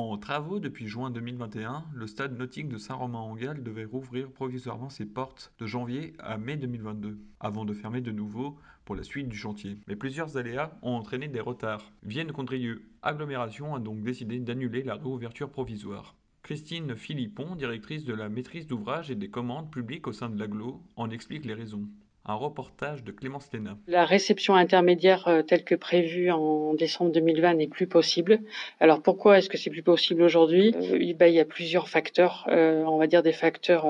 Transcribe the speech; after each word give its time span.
En 0.00 0.16
travaux 0.16 0.60
depuis 0.60 0.86
juin 0.86 1.10
2021, 1.10 1.86
le 1.92 2.06
stade 2.06 2.38
nautique 2.38 2.68
de 2.68 2.78
Saint-Romain-en-Galles 2.78 3.64
devait 3.64 3.84
rouvrir 3.84 4.30
provisoirement 4.30 4.90
ses 4.90 5.06
portes 5.06 5.52
de 5.58 5.66
janvier 5.66 6.12
à 6.20 6.38
mai 6.38 6.56
2022, 6.56 7.18
avant 7.40 7.64
de 7.64 7.74
fermer 7.74 8.00
de 8.00 8.12
nouveau 8.12 8.60
pour 8.84 8.94
la 8.94 9.02
suite 9.02 9.28
du 9.28 9.36
chantier. 9.36 9.80
Mais 9.88 9.96
plusieurs 9.96 10.36
aléas 10.36 10.78
ont 10.82 10.92
entraîné 10.92 11.26
des 11.26 11.40
retards. 11.40 11.90
Vienne 12.04 12.30
Condrieu 12.30 12.88
Agglomération 13.02 13.74
a 13.74 13.80
donc 13.80 14.04
décidé 14.04 14.38
d'annuler 14.38 14.84
la 14.84 14.94
réouverture 14.94 15.50
provisoire. 15.50 16.14
Christine 16.44 16.94
Philippon, 16.94 17.56
directrice 17.56 18.04
de 18.04 18.14
la 18.14 18.28
maîtrise 18.28 18.68
d'ouvrage 18.68 19.10
et 19.10 19.16
des 19.16 19.30
commandes 19.30 19.72
publiques 19.72 20.06
au 20.06 20.12
sein 20.12 20.30
de 20.30 20.38
l'aglo, 20.38 20.80
en 20.94 21.10
explique 21.10 21.44
les 21.44 21.54
raisons 21.54 21.88
un 22.28 22.34
reportage 22.34 23.02
de 23.02 23.10
Clémence 23.10 23.48
Léna. 23.52 23.76
La 23.86 24.04
réception 24.04 24.54
intermédiaire 24.54 25.26
euh, 25.28 25.42
telle 25.42 25.64
que 25.64 25.74
prévue 25.74 26.30
en 26.30 26.74
décembre 26.74 27.10
2020 27.10 27.54
n'est 27.54 27.66
plus 27.66 27.86
possible. 27.86 28.40
Alors 28.80 29.00
pourquoi 29.00 29.38
est-ce 29.38 29.48
que 29.48 29.56
c'est 29.56 29.70
plus 29.70 29.82
possible 29.82 30.22
aujourd'hui? 30.22 30.74
Euh, 30.76 30.98
Il 31.00 31.16
y 31.18 31.40
a 31.40 31.44
plusieurs 31.46 31.88
facteurs, 31.88 32.46
euh, 32.50 32.84
on 32.84 32.98
va 32.98 33.06
dire 33.06 33.22
des 33.22 33.32
facteurs 33.32 33.86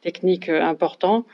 techniques 0.00 0.48
importants. 0.48 1.24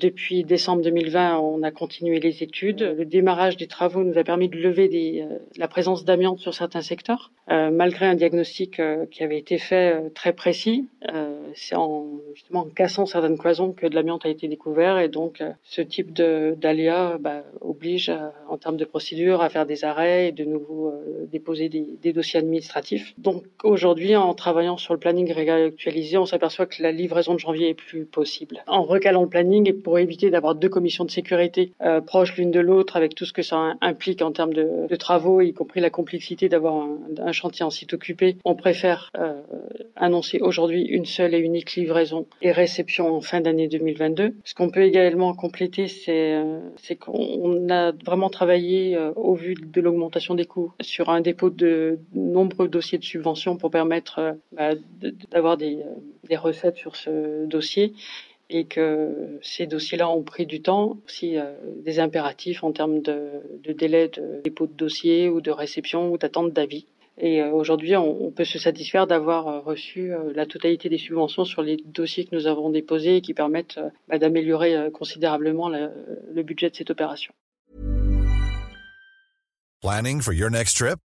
depuis 0.00 0.44
décembre 0.44 0.82
2020, 0.82 1.38
on 1.38 1.62
a 1.62 1.70
continué 1.70 2.20
les 2.20 2.42
études. 2.42 2.82
Le 2.82 3.04
démarrage 3.04 3.56
des 3.56 3.66
travaux 3.66 4.04
nous 4.04 4.18
a 4.18 4.24
permis 4.24 4.48
de 4.48 4.56
lever 4.56 4.88
des, 4.88 5.24
la 5.56 5.68
présence 5.68 6.04
d'amiante 6.04 6.38
sur 6.38 6.54
certains 6.54 6.82
secteurs, 6.82 7.30
malgré 7.48 8.06
un 8.06 8.14
diagnostic 8.14 8.80
qui 9.10 9.22
avait 9.22 9.38
été 9.38 9.58
fait 9.58 10.10
très 10.14 10.32
précis. 10.32 10.88
c'est 11.54 11.76
en 11.76 12.06
justement 12.34 12.60
en 12.60 12.64
cassant 12.64 13.06
certaines 13.06 13.38
cloisons 13.38 13.72
que 13.72 13.86
de 13.86 13.94
l'amiante 13.94 14.26
a 14.26 14.28
été 14.28 14.48
découvert 14.48 14.98
et 14.98 15.08
donc 15.08 15.42
ce 15.62 15.80
type 15.80 16.12
d'aléa 16.12 17.18
bah, 17.18 17.42
oblige, 17.60 18.12
en 18.48 18.58
termes 18.58 18.76
de 18.76 18.84
procédure, 18.84 19.40
à 19.40 19.48
faire 19.48 19.66
des 19.66 19.84
arrêts 19.84 20.28
et 20.28 20.32
de 20.32 20.44
nouveau 20.44 20.88
euh, 20.88 21.26
déposer 21.30 21.68
des, 21.68 21.86
des, 22.02 22.12
dossiers 22.12 22.38
administratifs. 22.38 23.14
Donc 23.18 23.44
aujourd'hui, 23.62 24.16
en 24.16 24.34
travaillant 24.34 24.76
sur 24.76 24.94
le 24.94 25.00
planning 25.00 25.32
réactualisé, 25.32 26.16
on 26.18 26.26
s'aperçoit 26.26 26.66
que 26.66 26.82
la 26.82 26.92
livraison 26.92 27.34
de 27.34 27.38
janvier 27.38 27.70
est 27.70 27.74
plus 27.74 28.05
possible. 28.06 28.62
En 28.66 28.82
recalant 28.82 29.22
le 29.22 29.28
planning 29.28 29.68
et 29.68 29.72
pour 29.72 29.98
éviter 29.98 30.30
d'avoir 30.30 30.54
deux 30.54 30.68
commissions 30.68 31.04
de 31.04 31.10
sécurité 31.10 31.72
euh, 31.82 32.00
proches 32.00 32.36
l'une 32.36 32.50
de 32.50 32.60
l'autre, 32.60 32.96
avec 32.96 33.14
tout 33.14 33.24
ce 33.24 33.32
que 33.32 33.42
ça 33.42 33.74
implique 33.80 34.22
en 34.22 34.32
termes 34.32 34.54
de, 34.54 34.94
travaux, 34.96 35.40
y 35.40 35.52
compris 35.52 35.80
la 35.80 35.90
complexité 35.90 36.48
d'avoir 36.48 36.86
un, 37.18 37.32
chantier 37.32 37.64
en 37.64 37.70
site 37.70 37.92
occupé, 37.92 38.36
on 38.44 38.54
préfère 38.54 39.10
euh, 39.18 39.34
annoncer 39.94 40.38
aujourd'hui 40.40 40.82
une 40.82 41.04
seule 41.04 41.34
et 41.34 41.38
unique 41.38 41.74
livraison 41.74 42.26
et 42.40 42.52
réception 42.52 43.14
en 43.14 43.20
fin 43.20 43.40
d'année 43.40 43.68
2022. 43.68 44.34
Ce 44.44 44.54
qu'on 44.54 44.70
peut 44.70 44.82
également 44.82 45.34
compléter 45.34 45.86
euh, 46.08 46.60
c'est 46.76 46.96
qu'on 46.96 47.68
a 47.70 47.92
vraiment 48.04 48.30
travaillé 48.30 48.96
euh, 48.96 49.12
au 49.16 49.34
vu 49.34 49.54
de 49.54 49.80
l'augmentation 49.80 50.34
des 50.34 50.44
coûts 50.44 50.72
sur 50.80 51.08
un 51.08 51.20
dépôt 51.20 51.50
de 51.50 51.98
nombreux 52.14 52.68
dossiers 52.68 52.98
de 52.98 53.04
subvention 53.04 53.56
pour 53.56 53.70
permettre 53.70 54.18
euh, 54.18 54.32
bah, 54.52 54.70
d'avoir 55.30 55.56
des, 55.56 55.78
des 56.26 56.36
recettes 56.36 56.76
sur 56.76 56.96
ce 56.96 57.46
dossier 57.46 57.94
et 58.48 58.64
que 58.64 59.38
ces 59.42 59.66
dossiers-là 59.66 60.08
ont 60.08 60.22
pris 60.22 60.46
du 60.46 60.62
temps, 60.62 60.98
aussi 61.06 61.36
des 61.84 61.98
impératifs 61.98 62.62
en 62.62 62.70
termes 62.70 63.00
de, 63.02 63.42
de, 63.64 63.72
délai 63.72 64.06
de 64.08 64.40
dépôt 64.44 64.68
de 64.68 64.72
dossier 64.72 65.28
ou 65.28 65.40
de 65.40 65.50
réception 65.50 66.12
ou 66.12 66.18
d'attente 66.18 66.52
d'avis. 66.52 66.86
Et 67.18 67.40
euh, 67.40 67.50
aujourd'hui, 67.50 67.96
on, 67.96 68.30
peut 68.30 68.44
se 68.44 68.58
satisfaire 68.58 69.06
d'avoir 69.06 69.48
euh, 69.48 69.60
reçu 69.60 70.12
euh, 70.12 70.32
la 70.34 70.44
totalité 70.44 70.88
des 70.88 70.98
subventions 70.98 71.44
sur 71.44 71.62
les 71.62 71.78
dossiers 71.78 72.26
que 72.26 72.34
nous 72.34 72.46
avons 72.46 72.68
déposés 72.68 73.16
et 73.16 73.20
qui 73.22 73.32
permettent 73.32 73.80
bah, 74.08 74.18
d'améliorer 74.18 74.90
considérablement 74.92 75.68
le, 75.68 75.90
le 76.34 76.42
budget 76.42 76.70
de 76.70 76.76
cette 76.76 76.90
opération. 76.90 77.32
Planning 79.80 80.20
for 80.20 80.34
your 80.34 80.50
next 80.50 80.76
trip? 80.76 80.98